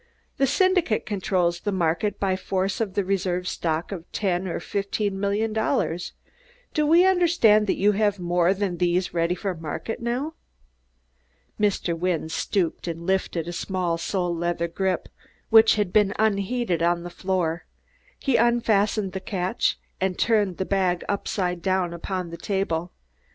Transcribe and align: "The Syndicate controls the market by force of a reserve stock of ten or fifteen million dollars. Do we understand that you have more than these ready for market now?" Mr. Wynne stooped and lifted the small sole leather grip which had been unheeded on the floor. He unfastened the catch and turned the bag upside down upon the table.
"The 0.37 0.47
Syndicate 0.47 1.05
controls 1.05 1.59
the 1.59 1.71
market 1.71 2.19
by 2.19 2.35
force 2.35 2.81
of 2.81 2.97
a 2.97 3.03
reserve 3.03 3.47
stock 3.47 3.91
of 3.91 4.11
ten 4.11 4.47
or 4.47 4.59
fifteen 4.59 5.19
million 5.19 5.53
dollars. 5.53 6.13
Do 6.73 6.87
we 6.87 7.05
understand 7.05 7.67
that 7.67 7.75
you 7.77 7.91
have 7.91 8.17
more 8.17 8.51
than 8.55 8.77
these 8.77 9.13
ready 9.13 9.35
for 9.35 9.53
market 9.53 9.99
now?" 9.99 10.33
Mr. 11.59 11.95
Wynne 11.95 12.29
stooped 12.29 12.87
and 12.87 13.05
lifted 13.05 13.45
the 13.45 13.53
small 13.53 13.99
sole 13.99 14.35
leather 14.35 14.67
grip 14.67 15.07
which 15.51 15.75
had 15.75 15.93
been 15.93 16.15
unheeded 16.17 16.81
on 16.81 17.03
the 17.03 17.11
floor. 17.11 17.65
He 18.17 18.37
unfastened 18.37 19.11
the 19.11 19.19
catch 19.19 19.77
and 20.01 20.17
turned 20.17 20.57
the 20.57 20.65
bag 20.65 21.03
upside 21.07 21.61
down 21.61 21.93
upon 21.93 22.31
the 22.31 22.37
table. 22.37 22.91